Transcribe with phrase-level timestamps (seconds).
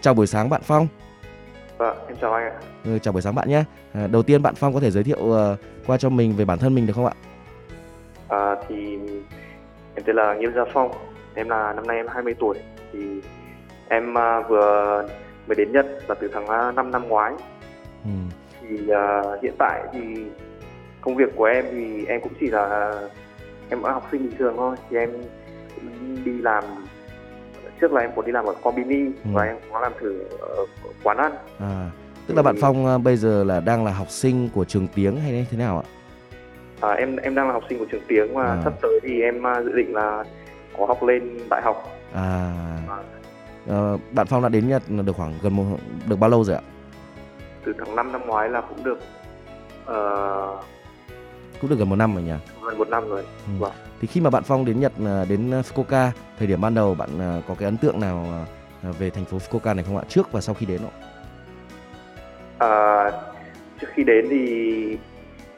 [0.00, 0.88] Chào buổi sáng bạn Phong.
[1.78, 2.60] Vâng, em chào anh ạ.
[2.84, 3.64] Ừ, chào buổi sáng bạn nhé.
[3.92, 6.58] À, đầu tiên bạn Phong có thể giới thiệu uh, qua cho mình về bản
[6.58, 7.12] thân mình được không ạ?
[8.28, 8.98] À, thì
[9.94, 10.90] em tên là Nghiêm Gia Phong.
[11.34, 12.58] Em là năm nay em 20 tuổi.
[12.92, 13.20] Thì
[13.88, 15.08] em uh, vừa
[15.46, 17.32] mới đến Nhật là từ tháng uh, 5 năm ngoái.
[18.04, 18.10] Ừ.
[18.60, 20.24] Thì uh, hiện tại thì
[21.00, 22.94] công việc của em thì em cũng chỉ là
[23.68, 24.76] em học sinh bình thường thôi.
[24.90, 25.10] Thì em
[26.24, 26.64] đi làm
[27.80, 29.30] trước là em có đi làm ở Combini Ừ.
[29.32, 30.56] và em có làm thử ở
[31.02, 31.32] quán ăn.
[31.58, 31.90] À,
[32.26, 32.56] tức là bạn.
[32.60, 35.78] Phong uh, bây giờ là đang là học sinh của trường tiếng hay thế nào
[35.78, 35.84] ạ?
[36.80, 38.60] À, em em đang là học sinh của trường tiếng và À.
[38.64, 40.24] sắp tới thì em uh, dự định là
[40.78, 41.88] có học lên đại học.
[42.12, 42.52] À,
[42.88, 43.04] Vâng.
[43.68, 45.64] ờ, bạn Phong đã đến Nhật được khoảng gần một
[46.08, 46.62] được bao lâu rồi ạ?
[47.64, 48.98] từ tháng 5 năm ngoái là cũng được
[49.86, 50.56] ờ,
[51.60, 52.32] Cũng được gần một năm rồi nhỉ?
[52.66, 53.22] gần một năm rồi.
[53.46, 53.52] Ừ.
[53.58, 53.72] Vâng.
[54.00, 56.08] Thì khi mà bạn Phong đến Nhật à, đến Fukuoka,
[56.38, 58.26] thời điểm ban đầu bạn à, có cái ấn tượng nào
[58.82, 60.02] à, về thành phố Fukuoka này không ạ?
[60.08, 60.92] Trước và sau khi đến ạ?
[62.58, 63.04] À,
[63.80, 64.98] trước khi đến thì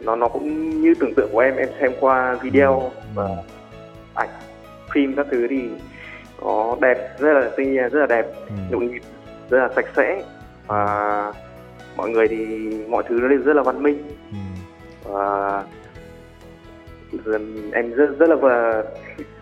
[0.00, 3.28] nó nó cũng như tưởng tượng của em em xem qua video và
[4.14, 4.28] ảnh
[4.94, 5.62] phim các thứ thì
[6.42, 8.54] nó đẹp rất là tuy nhiên rất là đẹp Ừ.
[8.70, 9.00] nhộn nhịp
[9.50, 10.22] rất là sạch sẽ
[10.66, 11.32] và
[11.96, 12.36] mọi người thì
[12.88, 14.36] mọi thứ nó đều rất là văn minh Ừ.
[15.04, 15.64] và
[17.72, 18.82] em rất rất là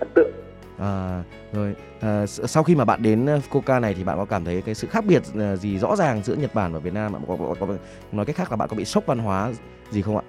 [0.00, 0.30] ấn tượng
[0.78, 4.44] À, rồi à, sau khi mà bạn đến à, Fukuoka này thì bạn có cảm
[4.44, 7.12] thấy cái sự khác biệt à, gì rõ ràng giữa Nhật Bản và Việt Nam?
[7.12, 7.74] Bạn có, có, có
[8.12, 9.50] nói cách khác là bạn có bị sốc văn hóa
[9.90, 10.22] gì không ạ?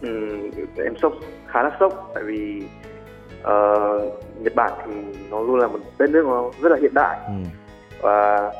[0.00, 1.12] Ừm, em sốc
[1.46, 2.62] khá là sốc tại vì
[3.42, 3.74] ờ,
[4.40, 4.92] Nhật Bản thì
[5.30, 7.32] nó luôn là một đất nước nó rất là hiện đại Ừ.
[8.00, 8.50] và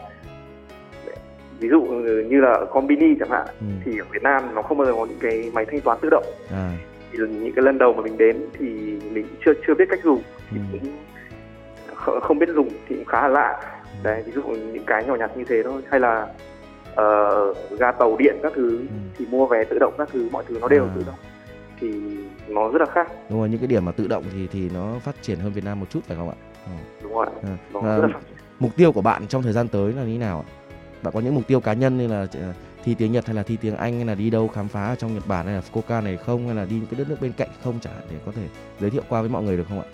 [1.61, 1.81] ví dụ
[2.29, 3.67] như là ở Combini chẳng hạn Ừ.
[3.85, 6.09] thì ở Việt Nam nó không bao giờ có những cái máy thanh toán tự
[6.11, 6.73] động À,
[7.13, 8.67] thì những cái lần đầu mà mình đến thì
[9.13, 10.57] mình chưa chưa biết cách dùng ừ.
[10.73, 10.81] cũng
[11.97, 13.61] kh- không biết dùng thì cũng khá là lạ
[14.03, 16.27] đấy ví dụ những cái nhỏ nhặt như thế thôi hay là
[16.95, 18.81] ờ, ga tàu điện các thứ
[19.19, 20.91] thì mua vé tự động các thứ mọi thứ nó đều À.
[20.97, 21.19] tự động
[21.81, 21.93] thì
[22.49, 24.95] nó rất là khác Đúng rồi, những cái điểm mà tự động thì thì nó
[25.05, 26.37] phát triển hơn Việt Nam một chút phải không ạ?
[27.03, 28.37] đúng không ạ À, nó à, rất là phát triển.
[28.59, 30.47] mục tiêu của bạn trong thời gian tới là như nào ạ?
[31.03, 32.53] Bạn có những mục tiêu cá nhân như là ờ,
[32.89, 34.95] thi tiếng Nhật hay là thi tiếng Anh hay là đi đâu khám phá ở
[34.95, 37.17] trong Nhật Bản hay là Fukuoka này không hay là đi những cái đất nước
[37.21, 38.43] bên cạnh không chẳng hạn để có thể
[38.81, 39.87] giới thiệu qua với mọi người được không ạ?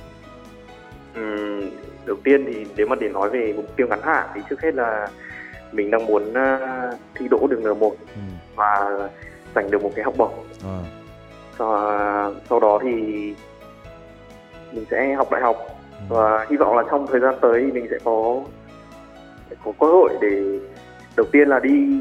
[1.14, 1.70] Ừm,
[2.06, 4.74] đầu tiên thì nếu mà để nói về mục tiêu ngắn hạn thì trước hết
[4.74, 5.08] là
[5.72, 6.58] mình đang muốn ờ,
[7.14, 8.20] thi đỗ được N1 Ừ.
[8.56, 8.90] và
[9.54, 10.34] giành được một cái học bổng
[10.64, 10.78] À,
[11.58, 12.90] sau, sau đó thì
[14.72, 15.56] mình sẽ học đại học
[15.92, 16.04] ừ.
[16.08, 18.40] và hy vọng là trong thời gian tới thì mình sẽ có
[19.50, 20.58] sẽ có cơ hội để
[21.16, 21.98] đầu tiên là đi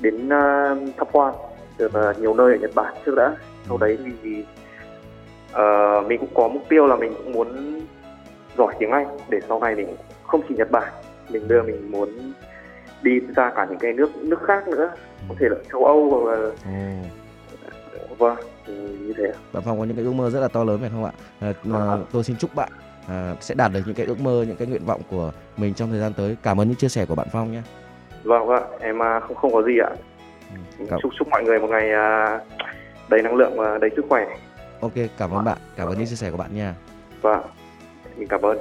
[0.00, 1.34] đến uh, tham quan
[1.78, 3.36] được uh, nhiều nơi ở Nhật Bản trước đã
[3.68, 4.44] sau đấy thì
[5.52, 7.80] ờ, mình cũng có mục tiêu là mình cũng muốn
[8.58, 10.92] giỏi tiếng Anh để sau này mình không chỉ Nhật Bản
[11.30, 12.32] mình đưa mình muốn
[13.02, 14.90] đi ra cả những cái nước nước khác nữa
[15.28, 16.50] có thể là châu Âu hoặc là
[18.08, 18.36] Ồ, vâng
[19.06, 21.04] như thế bạn Phong có những cái ước mơ rất là to lớn phải không
[21.04, 21.12] ạ?
[21.40, 22.04] À, Vâng.
[22.12, 22.68] tôi xin chúc bạn
[23.08, 25.90] à, sẽ đạt được những cái ước mơ, những cái nguyện vọng của mình trong
[25.90, 26.36] thời gian tới.
[26.42, 27.62] Cảm ơn những chia sẻ của bạn Phong nhé.
[28.24, 29.90] Vâng vâng, em à, không không có gì ạ.
[30.78, 32.40] Ừ, Cảm, Chúc chúc mọi người một ngày à,
[33.08, 34.26] đầy năng lượng và đầy sức khỏe.
[34.80, 36.74] ok, cảm ơn bạn, cảm ơn những chia sẻ của bạn nha.
[37.22, 37.40] Vâng,
[38.16, 38.58] mình cảm ơn.